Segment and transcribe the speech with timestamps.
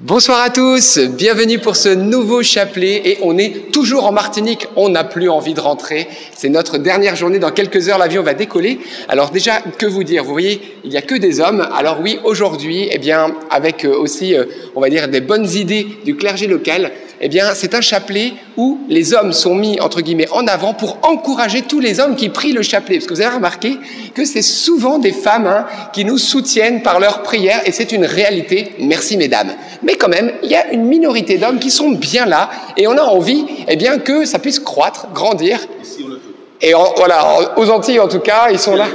[0.00, 4.90] Bonsoir à tous, bienvenue pour ce nouveau chapelet et on est toujours en Martinique, on
[4.90, 8.78] n'a plus envie de rentrer, c'est notre dernière journée, dans quelques heures l'avion va décoller.
[9.08, 12.20] Alors déjà, que vous dire, vous voyez, il n'y a que des hommes, alors oui,
[12.22, 14.44] aujourd'hui, eh bien, avec euh, aussi, euh,
[14.76, 18.78] on va dire, des bonnes idées du clergé local, eh bien, c'est un chapelet où
[18.88, 22.52] les hommes sont mis, entre guillemets, en avant pour encourager tous les hommes qui prient
[22.52, 22.96] le chapelet.
[22.98, 23.76] Parce que vous avez remarqué
[24.14, 28.04] que c'est souvent des femmes hein, qui nous soutiennent par leurs prières, et c'est une
[28.04, 28.74] réalité.
[28.78, 29.50] Merci, mesdames.
[29.82, 32.96] Mais quand même, il y a une minorité d'hommes qui sont bien là, et on
[32.96, 35.58] a envie, eh bien, que ça puisse croître, grandir.
[36.60, 38.86] Et voilà, aux Antilles, en tout cas, ils sont là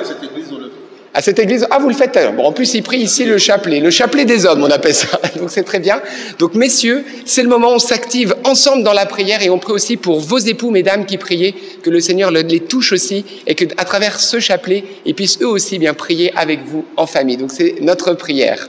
[1.13, 1.67] à cette église.
[1.69, 4.45] Ah, vous le faites Bon, en plus, il prie ici le chapelet, le chapelet des
[4.45, 5.19] hommes, on appelle ça.
[5.35, 6.01] Donc c'est très bien.
[6.39, 9.73] Donc messieurs, c'est le moment où on s'active ensemble dans la prière et on prie
[9.73, 13.65] aussi pour vos époux, mesdames qui priez, que le Seigneur les touche aussi et que
[13.77, 17.37] à travers ce chapelet, ils puissent eux aussi bien prier avec vous en famille.
[17.37, 18.67] Donc c'est notre prière.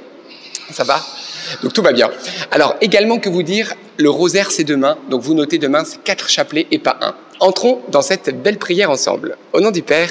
[0.71, 1.05] Ça va?
[1.63, 2.11] Donc tout va bien.
[2.51, 6.29] Alors également que vous dire, le rosaire c'est demain, donc vous notez demain c'est quatre
[6.29, 7.15] chapelets et pas un.
[7.41, 9.37] Entrons dans cette belle prière ensemble.
[9.53, 10.11] Au nom du Père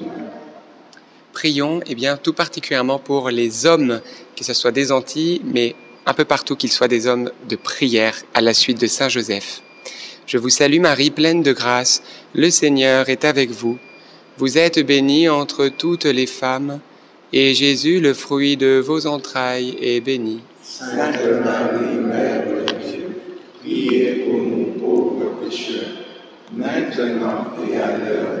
[1.41, 3.99] prions eh bien, tout particulièrement pour les hommes,
[4.35, 5.73] que ce soit des Antilles, mais
[6.05, 9.63] un peu partout qu'ils soient des hommes de prière à la suite de Saint Joseph.
[10.27, 12.03] Je vous salue Marie, pleine de grâce,
[12.35, 13.79] le Seigneur est avec vous.
[14.37, 16.79] Vous êtes bénie entre toutes les femmes,
[17.33, 20.41] et Jésus, le fruit de vos entrailles, est béni.
[20.61, 23.17] Sainte Marie, Mère de Dieu,
[23.61, 25.89] priez pour nous pauvres pécheurs,
[26.55, 28.40] maintenant et à l'heure.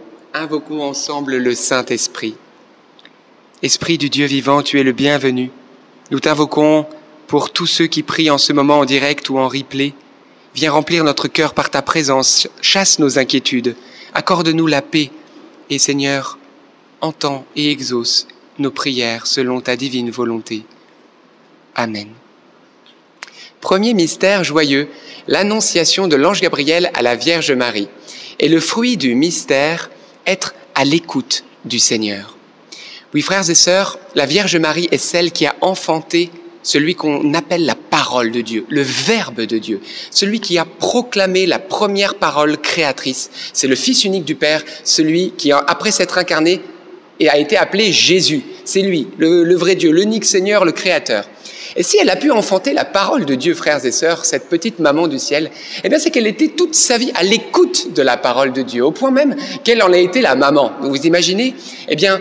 [0.33, 2.35] invoquons ensemble le Saint-Esprit.
[3.61, 5.51] Esprit du Dieu vivant, tu es le bienvenu.
[6.09, 6.85] Nous t'invoquons
[7.27, 9.93] pour tous ceux qui prient en ce moment en direct ou en replay.
[10.55, 13.75] Viens remplir notre cœur par ta présence, chasse nos inquiétudes,
[14.13, 15.11] accorde-nous la paix
[15.69, 16.37] et Seigneur,
[17.01, 18.27] entends et exauce
[18.59, 20.63] nos prières selon ta divine volonté.
[21.75, 22.09] Amen.
[23.61, 24.89] Premier mystère joyeux,
[25.27, 27.87] l'annonciation de l'ange Gabriel à la Vierge Marie.
[28.39, 29.89] Et le fruit du mystère,
[30.25, 32.37] être à l'écoute du Seigneur.
[33.13, 36.31] Oui, frères et sœurs, la Vierge Marie est celle qui a enfanté
[36.63, 39.81] celui qu'on appelle la parole de Dieu, le Verbe de Dieu,
[40.11, 43.31] celui qui a proclamé la première parole créatrice.
[43.51, 46.61] C'est le Fils unique du Père, celui qui, après s'être incarné,
[47.27, 48.43] a été appelé Jésus.
[48.65, 51.25] C'est lui, le, le vrai Dieu, l'unique Seigneur, le Créateur.
[51.75, 54.79] Et si elle a pu enfanter la parole de Dieu, frères et sœurs, cette petite
[54.79, 55.51] maman du ciel,
[55.83, 58.85] eh bien c'est qu'elle était toute sa vie à l'écoute de la parole de Dieu,
[58.85, 60.73] au point même qu'elle en a été la maman.
[60.81, 61.55] Vous imaginez?
[61.87, 62.19] Eh bien,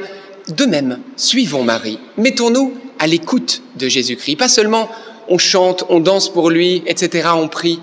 [0.49, 4.37] de même, suivons Marie, mettons-nous à l'écoute de Jésus-Christ.
[4.37, 4.89] Pas seulement
[5.29, 7.81] on chante, on danse pour lui, etc., on prie,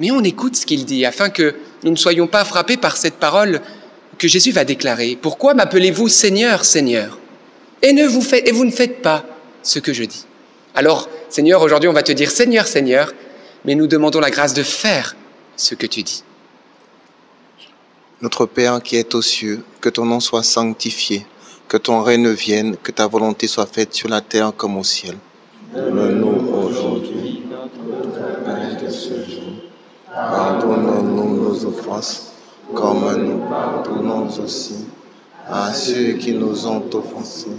[0.00, 1.54] mais on écoute ce qu'il dit afin que
[1.84, 3.60] nous ne soyons pas frappés par cette parole
[4.18, 5.16] que Jésus va déclarer.
[5.20, 7.18] Pourquoi m'appelez-vous Seigneur, Seigneur?
[7.82, 9.24] Et, ne vous faites, et vous ne faites pas
[9.62, 10.24] ce que je dis
[10.74, 13.12] Alors, Seigneur, aujourd'hui on va te dire Seigneur, Seigneur,
[13.64, 15.16] mais nous demandons la grâce de faire
[15.56, 16.24] ce que tu dis.
[18.22, 21.26] Notre Père qui es aux cieux, que ton nom soit sanctifié,
[21.68, 25.16] que ton règne vienne, que ta volonté soit faite sur la terre comme au ciel.
[25.74, 29.52] Donne-nous aujourd'hui notre pain de ce jour.
[30.06, 32.32] Pardonne-nous nos offenses,
[32.74, 34.86] comme nous pardonnons aussi
[35.48, 37.58] à ceux qui nous ont offensés.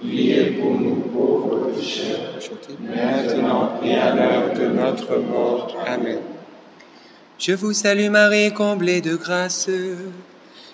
[0.00, 2.38] priez pour nous pauvres pécheurs,
[2.80, 5.76] maintenant et à l'heure de notre mort.
[5.86, 6.18] Amen.
[7.38, 9.68] Je vous salue Marie, comblée de grâce.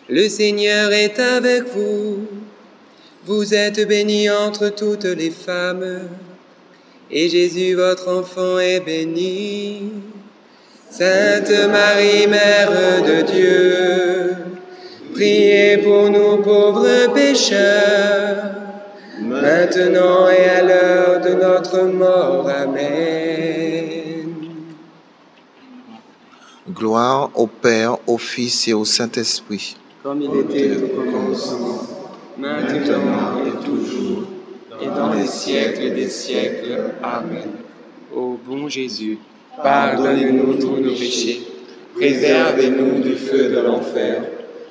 [0.09, 2.27] Le Seigneur est avec vous.
[3.25, 6.03] Vous êtes bénie entre toutes les femmes,
[7.11, 9.91] et Jésus, votre enfant, est béni.
[10.91, 12.71] Sainte Marie, Mère
[13.03, 14.26] de Dieu,
[15.17, 18.37] priez pour nous pauvres pécheurs,
[19.21, 22.49] maintenant et à l'heure de notre mort.
[22.49, 24.35] Amen.
[26.71, 29.77] Gloire au Père, au Fils et au Saint-Esprit.
[30.03, 31.81] Comme il était au commencement,
[32.37, 34.25] maintenant et toujours,
[34.83, 36.93] et dans les siècles des siècles.
[37.03, 37.49] Amen.
[38.15, 39.19] Ô bon Jésus,
[39.63, 41.41] pardonnez-nous tous nos péchés,
[41.95, 44.23] préservez-nous du feu de l'enfer,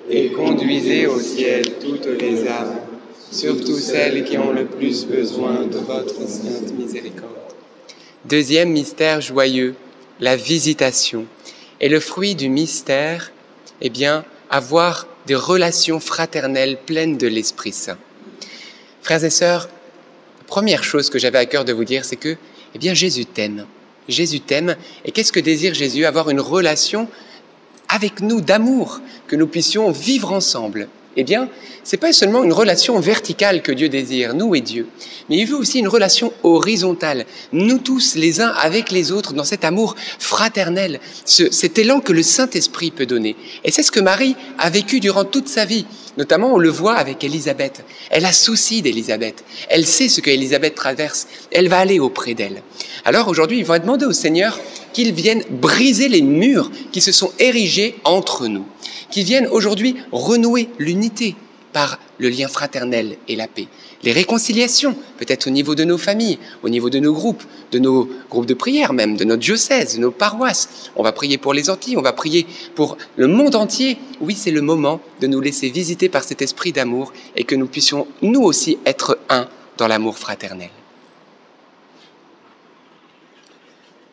[0.10, 2.80] et conduisez au ciel toutes les âmes,
[3.32, 7.32] surtout celles qui ont le plus besoin de votre sainte miséricorde.
[8.26, 9.76] Deuxième mystère joyeux,
[10.20, 11.26] la visitation.
[11.82, 13.32] Et le fruit du mystère,
[13.82, 17.98] eh bien, avoir des relations fraternelles pleines de l'Esprit Saint.
[19.02, 19.70] Frères et sœurs,
[20.40, 22.38] la première chose que j'avais à cœur de vous dire, c'est que,
[22.74, 23.66] eh bien, Jésus t'aime.
[24.08, 24.76] Jésus t'aime.
[25.04, 26.06] Et qu'est-ce que désire Jésus?
[26.06, 27.08] Avoir une relation
[27.90, 30.88] avec nous d'amour, que nous puissions vivre ensemble.
[31.18, 31.50] Eh bien,
[31.84, 34.88] c'est pas seulement une relation verticale que Dieu désire, nous et Dieu,
[35.30, 39.44] mais il veut aussi une relation horizontale, nous tous les uns avec les autres, dans
[39.44, 43.36] cet amour fraternel, cet élan que le Saint-Esprit peut donner.
[43.64, 45.86] Et c'est ce que Marie a vécu durant toute sa vie.
[46.18, 47.84] Notamment, on le voit avec Élisabeth.
[48.10, 49.44] Elle a souci d'Élisabeth.
[49.70, 51.28] Elle sait ce que Élisabeth traverse.
[51.52, 52.62] Elle va aller auprès d'elle.
[53.04, 54.60] Alors aujourd'hui, il va demander au Seigneur
[54.94, 58.66] qu'il vienne briser les murs qui se sont érigés entre nous,
[59.16, 61.38] qu'il vienne aujourd'hui renouer l'unité
[61.72, 63.70] par le lien fraternel et la paix.
[64.04, 68.10] Les réconciliations, peut-être au niveau de nos familles, au niveau de nos groupes, de nos
[68.30, 70.92] groupes de prière même, de notre diocèse, de nos paroisses.
[70.98, 72.46] On va prier pour les Antilles, on va prier
[72.76, 73.98] pour le monde entier.
[74.20, 77.68] Oui, c'est le moment de nous laisser visiter par cet esprit d'amour et que nous
[77.68, 80.72] puissions nous aussi être un dans l'amour fraternel.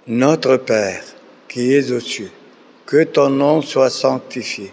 [0.06, 1.02] Notre Père,
[1.48, 2.30] qui es aux cieux,
[2.86, 4.72] que ton nom soit sanctifié,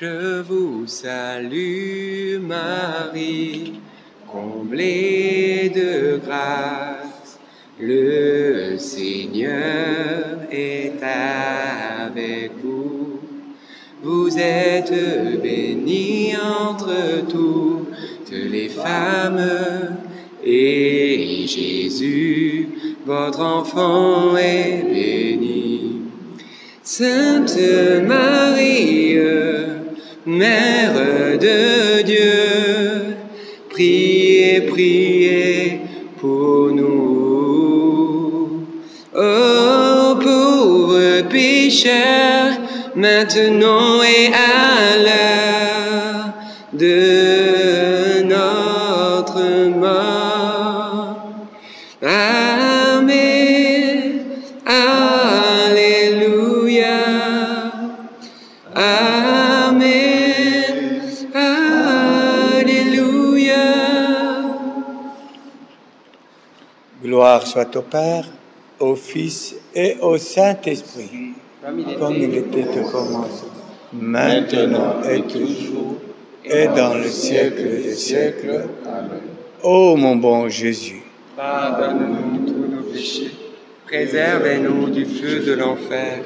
[0.00, 3.74] Je vous salue Marie,
[4.32, 7.38] comblée de grâce.
[7.78, 13.20] Le Seigneur est avec vous.
[14.02, 19.46] Vous êtes bénie entre toutes les femmes,
[20.42, 22.68] et Jésus,
[23.04, 25.96] votre enfant, est béni.
[26.82, 27.58] Sainte
[28.06, 29.18] Marie,
[30.30, 30.94] Mère
[31.40, 33.16] de Dieu,
[33.68, 35.80] priez, priez
[36.20, 38.64] pour nous.
[39.12, 42.54] Ô pauvres pécheurs,
[42.94, 44.49] maintenant et à
[67.76, 68.26] au Père,
[68.78, 71.34] au Fils et au Saint-Esprit,
[71.98, 73.48] comme il était au commencement,
[73.92, 75.96] maintenant et toujours,
[76.44, 78.64] et dans le siècle des siècles.
[78.86, 79.20] Amen.
[79.62, 81.02] Ô mon bon Jésus,
[81.36, 83.32] Pardonne-nous tous nos péchés,
[83.86, 86.20] préservez-nous du feu de l'enfer,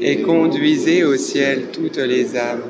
[0.00, 2.64] et conduisez au ciel toutes les âmes,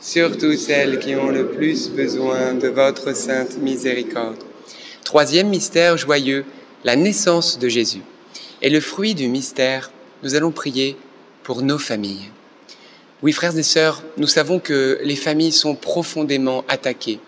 [0.00, 4.42] surtout celles qui ont le plus besoin de votre sainte miséricorde.
[5.04, 6.44] Troisième mystère joyeux,
[6.84, 8.02] la naissance de Jésus.
[8.60, 9.90] Et le fruit du mystère,
[10.22, 10.96] nous allons prier
[11.42, 12.30] pour nos familles.
[13.22, 17.20] Oui, frères et sœurs, nous savons que les familles sont profondément attaquées.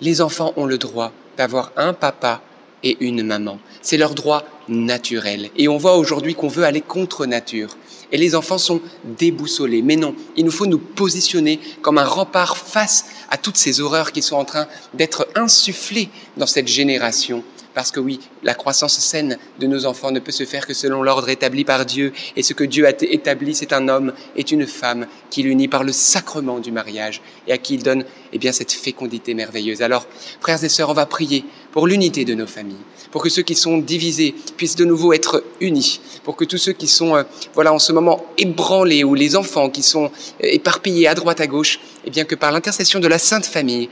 [0.00, 2.40] Les enfants ont le droit d'avoir un papa
[2.82, 3.58] et une maman.
[3.82, 5.50] C'est leur droit naturel.
[5.56, 7.76] Et on voit aujourd'hui qu'on veut aller contre nature.
[8.10, 8.80] Et les enfants sont
[9.18, 9.82] déboussolés.
[9.82, 14.12] Mais non, il nous faut nous positionner comme un rempart face à toutes ces horreurs
[14.12, 17.42] qui sont en train d'être insufflées dans cette génération.
[17.74, 21.02] Parce que oui, la croissance saine de nos enfants ne peut se faire que selon
[21.02, 22.12] l'ordre établi par Dieu.
[22.36, 25.84] Et ce que Dieu a établi, c'est un homme et une femme qui l'unit par
[25.84, 29.82] le sacrement du mariage et à qui il donne eh bien, cette fécondité merveilleuse.
[29.82, 30.06] Alors,
[30.40, 32.76] frères et sœurs, on va prier pour l'unité de nos familles,
[33.10, 36.72] pour que ceux qui sont divisés puissent de nouveau être unis, pour que tous ceux
[36.72, 37.22] qui sont, euh,
[37.54, 40.08] voilà, en ce moment ébranlés ou les enfants qui sont euh,
[40.42, 43.88] éparpillés à droite à gauche, eh bien, que par l'intercession de la Sainte Famille,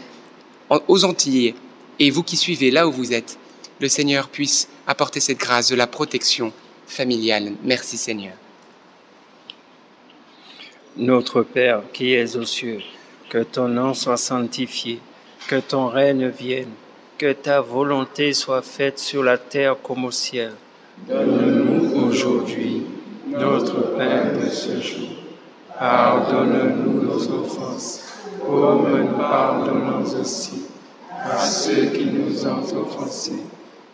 [0.89, 1.55] aux Antillais,
[1.99, 3.39] et vous qui suivez là où vous êtes,
[3.81, 6.53] le Seigneur puisse apporter cette grâce de la protection
[6.87, 7.53] familiale.
[7.63, 8.35] Merci Seigneur.
[10.97, 12.81] Notre Père qui es aux cieux,
[13.29, 15.01] que ton nom soit sanctifié,
[15.47, 16.71] que ton règne vienne,
[17.19, 20.53] que ta volonté soit faite sur la terre comme au ciel.
[21.09, 22.83] Donne-nous aujourd'hui
[23.29, 25.09] notre pain de ce jour.
[25.79, 28.01] Pardonne-nous nos offenses,
[28.41, 30.63] comme nous pardonnons aussi
[31.23, 33.43] à ceux qui nous ont offensés.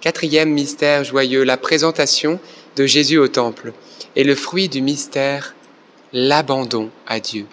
[0.00, 2.38] Quatrième mystère joyeux, la présentation
[2.76, 3.72] de Jésus au temple.
[4.14, 5.54] Et le fruit du mystère,
[6.12, 7.46] l'abandon à Dieu.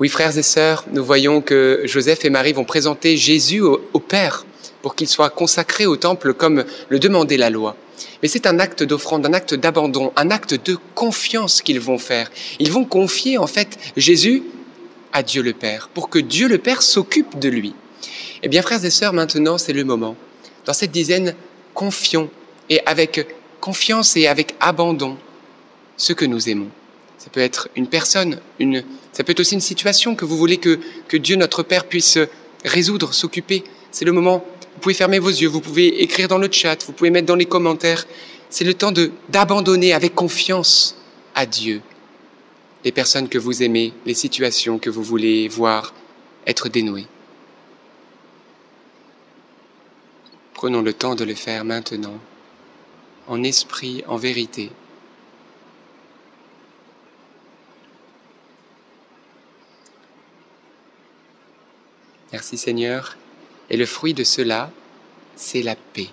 [0.00, 4.00] Oui, frères et sœurs, nous voyons que Joseph et Marie vont présenter Jésus au, au
[4.00, 4.46] Père
[4.82, 7.76] pour qu'il soit consacré au temple comme le demandait la loi.
[8.22, 12.30] Mais c'est un acte d'offrande, un acte d'abandon, un acte de confiance qu'ils vont faire.
[12.58, 14.42] Ils vont confier en fait Jésus
[15.12, 17.74] à Dieu le Père pour que Dieu le Père s'occupe de lui.
[18.42, 20.16] Eh bien, frères et sœurs, maintenant c'est le moment.
[20.64, 21.34] Dans cette dizaine,
[21.74, 22.30] confions
[22.70, 23.26] et avec
[23.60, 25.16] confiance et avec abandon
[25.96, 26.68] ce que nous aimons.
[27.18, 30.58] Ça peut être une personne, une, ça peut être aussi une situation que vous voulez
[30.58, 32.18] que, que Dieu, notre Père, puisse
[32.64, 33.64] résoudre, s'occuper.
[33.90, 34.44] C'est le moment.
[34.74, 37.36] Vous pouvez fermer vos yeux, vous pouvez écrire dans le chat, vous pouvez mettre dans
[37.36, 38.06] les commentaires.
[38.50, 40.96] C'est le temps de d'abandonner avec confiance
[41.34, 41.80] à Dieu
[42.84, 45.94] les personnes que vous aimez, les situations que vous voulez voir
[46.46, 47.06] être dénouées.
[50.54, 52.18] Prenons le temps de le faire maintenant,
[53.26, 54.70] en esprit, en vérité.
[62.32, 63.16] Merci Seigneur.
[63.70, 64.70] Et le fruit de cela,
[65.36, 66.08] c'est la paix.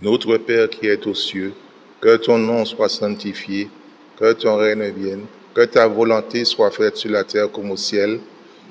[0.00, 1.54] Notre Père qui es aux cieux,
[2.00, 3.70] que ton nom soit sanctifié,
[4.18, 8.20] que ton règne vienne, que ta volonté soit faite sur la terre comme au ciel.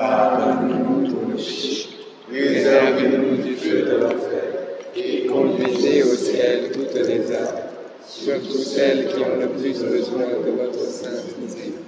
[0.00, 1.88] pardonne-nous tous nos péchés,
[2.32, 4.42] réservez-nous du feu de l'enfer,
[4.96, 7.60] et conduisez au ciel toutes les âmes,
[8.08, 11.84] surtout celles qui ont le plus besoin de votre sainte miséricorde.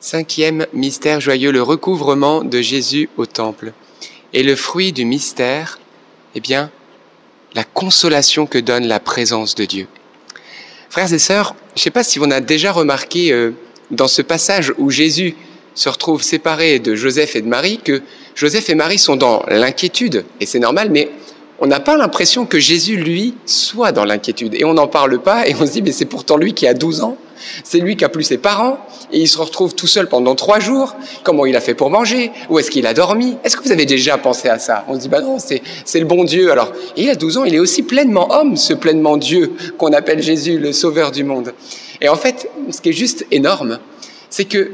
[0.00, 3.72] Cinquième mystère joyeux, le recouvrement de Jésus au temple.
[4.32, 5.78] Et le fruit du mystère,
[6.34, 6.70] eh bien,
[7.54, 9.86] la consolation que donne la présence de Dieu.
[10.90, 13.52] Frères et sœurs, je ne sais pas si on a déjà remarqué euh,
[13.90, 15.36] dans ce passage où Jésus
[15.74, 18.02] se retrouve séparé de Joseph et de Marie que
[18.34, 21.10] Joseph et Marie sont dans l'inquiétude, et c'est normal, mais
[21.60, 24.54] on n'a pas l'impression que Jésus, lui, soit dans l'inquiétude.
[24.54, 26.74] Et on n'en parle pas, et on se dit, mais c'est pourtant lui qui a
[26.74, 27.16] 12 ans,
[27.62, 28.78] c'est lui qui a plus ses parents,
[29.12, 30.96] et il se retrouve tout seul pendant trois jours.
[31.22, 32.32] Comment il a fait pour manger?
[32.50, 33.36] Où est-ce qu'il a dormi?
[33.44, 34.84] Est-ce que vous avez déjà pensé à ça?
[34.88, 35.62] On se dit, bah non, c'est,
[35.94, 36.50] le bon Dieu.
[36.50, 40.22] Alors, il a 12 ans, il est aussi pleinement homme, ce pleinement Dieu qu'on appelle
[40.22, 41.54] Jésus, le sauveur du monde.
[42.00, 43.78] Et en fait, ce qui est juste énorme,
[44.28, 44.72] c'est que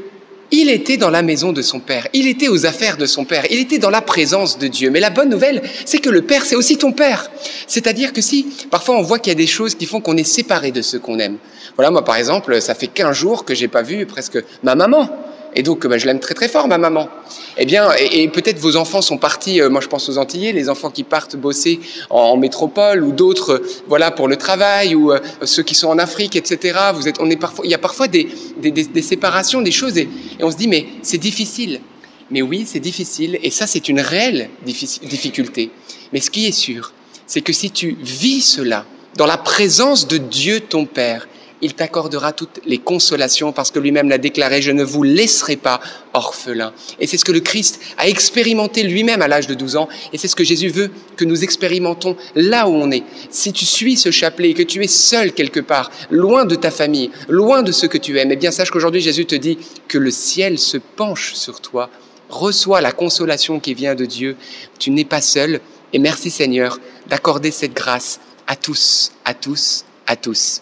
[0.51, 3.45] il était dans la maison de son Père, il était aux affaires de son Père,
[3.49, 4.89] il était dans la présence de Dieu.
[4.89, 7.31] Mais la bonne nouvelle, c'est que le Père, c'est aussi ton Père.
[7.67, 10.23] C'est-à-dire que si, parfois on voit qu'il y a des choses qui font qu'on est
[10.23, 11.37] séparé de ceux qu'on aime.
[11.75, 15.09] Voilà, moi par exemple, ça fait 15 jours que j'ai pas vu presque ma maman.
[15.53, 17.09] Et donc, ben, je l'aime très très fort, ma maman.
[17.57, 20.69] Eh bien, et, peut-être vos enfants sont partis, euh, moi je pense aux Antillais, les
[20.69, 25.19] enfants qui partent bosser en, métropole, ou d'autres, euh, voilà, pour le travail, ou euh,
[25.43, 26.79] ceux qui sont en Afrique, etc.
[26.93, 29.97] Vous êtes, on est parfois, il y a parfois des, des, des, séparations, des choses,
[29.97, 30.07] et
[30.39, 31.81] on se dit, mais c'est difficile.
[32.29, 35.71] Mais oui, c'est difficile, et ça c'est une réelle difficulté.
[36.13, 36.93] Mais ce qui est sûr,
[37.27, 38.85] c'est que si tu vis cela
[39.17, 41.27] dans la présence de Dieu ton Père,
[41.61, 45.79] il t'accordera toutes les consolations parce que lui-même l'a déclaré, je ne vous laisserai pas
[46.13, 46.73] orphelin.
[46.99, 50.17] Et c'est ce que le Christ a expérimenté lui-même à l'âge de 12 ans, et
[50.17, 53.03] c'est ce que Jésus veut que nous expérimentons là où on est.
[53.29, 56.71] Si tu suis ce chapelet et que tu es seul quelque part, loin de ta
[56.71, 59.97] famille, loin de ceux que tu aimes, eh bien sache qu'aujourd'hui Jésus te dit que
[59.97, 61.89] le ciel se penche sur toi,
[62.29, 64.35] reçois la consolation qui vient de Dieu,
[64.79, 65.61] tu n'es pas seul,
[65.93, 70.61] et merci Seigneur d'accorder cette grâce à tous, à tous, à tous.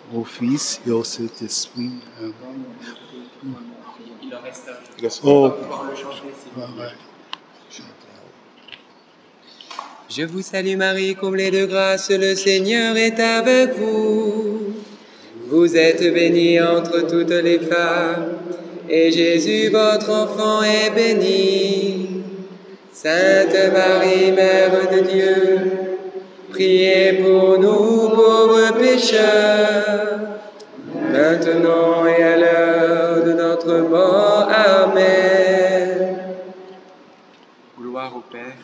[0.13, 1.91] au Fils et au Saint-Esprit.
[2.19, 2.33] Amen.
[5.23, 5.51] Oh.
[10.09, 14.73] Je vous salue Marie, comblée de grâce, le Seigneur est avec vous.
[15.47, 18.37] Vous êtes bénie entre toutes les femmes,
[18.89, 22.23] et Jésus, votre enfant, est béni.
[22.91, 25.71] Sainte Marie, Mère de Dieu,
[26.61, 30.19] priez pour nous pauvres pécheurs,
[31.11, 34.47] maintenant et à l'heure de notre mort.
[34.49, 36.17] Amen.
[37.79, 38.57] Gloire au Père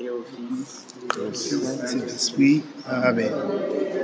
[0.00, 0.86] et au Fils.
[1.32, 2.62] Saint-Esprit.
[2.88, 3.30] Amen.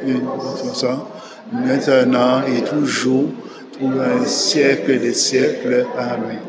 [0.04, 1.06] Nous ça,
[1.52, 3.30] maintenant et toujours,
[3.78, 5.86] pour un siècle des siècles.
[5.96, 6.40] Amen.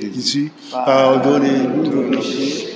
[0.00, 2.75] Jésus, pardonnez-nous nos péchés,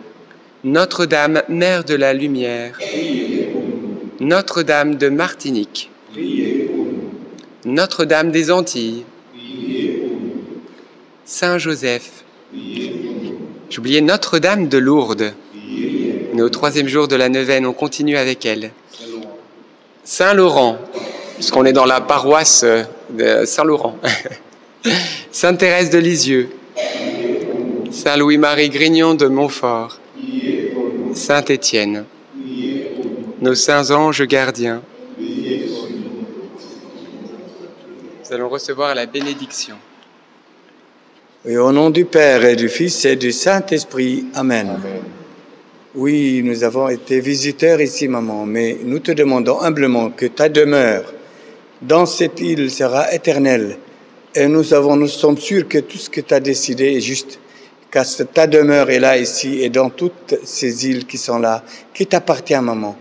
[0.63, 2.77] Notre-Dame, Mère de la Lumière,
[4.19, 5.89] Notre-Dame de Martinique,
[7.65, 9.03] Notre-Dame des Antilles,
[11.25, 12.23] Saint Joseph,
[13.71, 15.33] j'oubliais Notre-Dame de Lourdes.
[16.33, 18.71] Nous, au troisième jour de la neuvaine, on continue avec elle.
[20.03, 20.77] Saint Laurent,
[21.35, 22.63] puisqu'on est dans la paroisse
[23.09, 23.97] de Saint-Laurent.
[25.31, 26.49] Sainte Thérèse de Lisieux,
[27.89, 30.00] Saint Louis-Marie Grignon de Montfort,
[31.13, 32.05] Saint Étienne,
[33.41, 34.81] nos saints anges gardiens.
[38.23, 39.75] Nous allons recevoir la bénédiction.
[41.45, 44.25] Et au nom du Père et du Fils et du Saint-Esprit.
[44.35, 44.79] Amen.
[45.95, 51.11] Oui, nous avons été visiteurs ici, maman, mais nous te demandons humblement que ta demeure
[51.81, 53.77] dans cette île sera éternelle.
[54.35, 57.39] Et nous, avons, nous sommes sûrs que tout ce que tu as décidé est juste
[57.91, 61.63] car ta demeure est là ici et dans toutes ces îles qui sont là,
[61.93, 62.95] qui t'appartiennent, maman.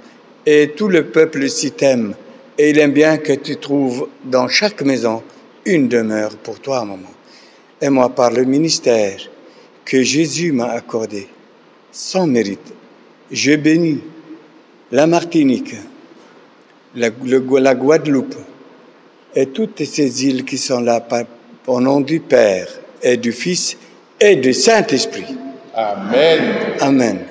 [0.44, 2.14] Et tout le peuple s'y t'aime.
[2.58, 5.22] Et il aime bien que tu trouves dans chaque maison
[5.64, 7.10] une demeure pour toi, maman.
[7.80, 9.20] Et moi, par le ministère
[9.84, 11.28] que Jésus m'a accordé,
[11.92, 12.74] sans mérite,
[13.30, 14.00] je bénis
[14.90, 15.74] la Martinique,
[16.94, 18.36] la Guadeloupe
[19.34, 21.06] et toutes ces îles qui sont là
[21.66, 22.68] au nom du Père
[23.02, 23.76] et du Fils
[24.20, 25.36] et du Saint-Esprit.
[25.74, 26.40] Amen.
[26.80, 27.29] Amen.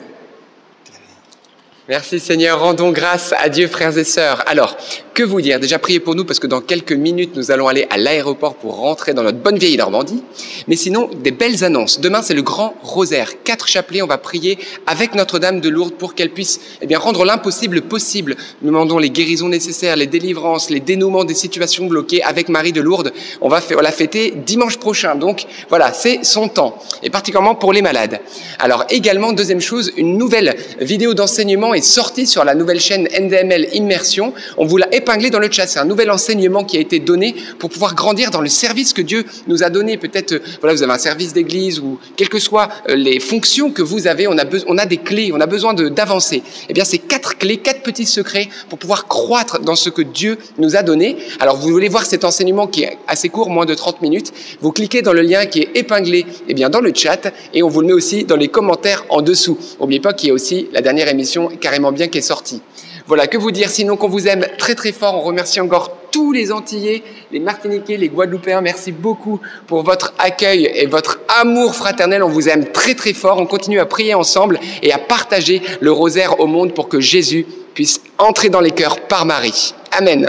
[1.90, 4.44] Merci Seigneur, rendons grâce à Dieu frères et sœurs.
[4.46, 4.78] Alors,
[5.16, 5.60] que vous dire?
[5.60, 8.78] Déjà priez pour nous parce que dans quelques minutes nous allons aller à l'aéroport pour
[8.78, 10.24] rentrer dans notre bonne vieille Normandie.
[10.68, 12.00] Mais sinon, des belles annonces.
[12.00, 14.04] Demain c'est le grand rosaire, quatre chapelets.
[14.04, 18.38] On va prier avec Notre-Dame de Lourdes pour qu'elle puisse eh bien rendre l'impossible possible.
[18.62, 22.82] Nous demandons les guérisons nécessaires, les délivrances, les dénouements des situations bloquées avec Marie de
[22.82, 23.12] Lourdes.
[23.42, 25.16] On va la fêter dimanche prochain.
[25.16, 28.22] Donc voilà, c'est son temps et particulièrement pour les malades.
[28.60, 34.34] Alors également deuxième chose, une nouvelle vidéo d'enseignement sorti sur la nouvelle chaîne NDML Immersion.
[34.58, 35.68] On vous l'a épinglé dans le chat.
[35.68, 39.02] C'est un nouvel enseignement qui a été donné pour pouvoir grandir dans le service que
[39.02, 39.98] Dieu nous a donné.
[39.98, 43.72] Peut-être, euh, voilà, vous avez un service d'église ou quelles que soient euh, les fonctions
[43.72, 46.44] que vous avez, on a, on a des clés, on a besoin d'avancer.
[46.70, 50.38] Eh bien, c'est quatre clés, quatre petits secrets pour pouvoir croître dans ce que Dieu
[50.58, 51.18] nous a donné.
[51.40, 54.32] Alors, vous voulez voir cet enseignement qui est assez court, moins de 30 minutes.
[54.62, 57.70] Vous cliquez dans le lien qui est épinglé eh bien, dans le chat et on
[57.70, 59.58] vous le met aussi dans les commentaires en dessous.
[59.80, 62.64] N'oubliez pas qu'il y a aussi la dernière émission carrément bien qui est sorti.
[63.06, 65.16] Voilà, que vous dire sinon qu'on vous aime très très fort.
[65.16, 68.62] On remercie encore tous les Antillais, les Martiniquais, les Guadeloupéens.
[68.62, 72.24] Merci beaucoup pour votre accueil et votre amour fraternel.
[72.24, 73.38] On vous aime très très fort.
[73.38, 77.46] On continue à prier ensemble et à partager le rosaire au monde pour que Jésus
[77.76, 79.76] puisse entrer dans les cœurs par Marie.
[79.92, 80.28] Amen.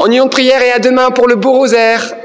[0.00, 2.16] En union de prière et à demain pour le beau rosaire.